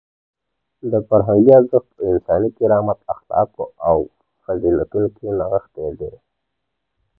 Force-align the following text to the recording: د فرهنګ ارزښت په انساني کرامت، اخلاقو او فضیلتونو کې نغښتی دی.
د 0.91 0.93
فرهنګ 1.07 1.45
ارزښت 1.57 1.89
په 1.97 2.01
انساني 2.11 2.49
کرامت، 2.57 2.99
اخلاقو 3.13 3.65
او 3.89 3.97
فضیلتونو 4.43 5.07
کې 5.15 5.27
نغښتی 5.39 5.89
دی. 5.99 6.13